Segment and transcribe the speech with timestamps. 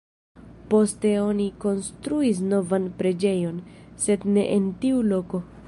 [0.71, 3.61] Poste oni konstruis novan preĝejon,
[4.07, 5.45] sed ne en tiu loko.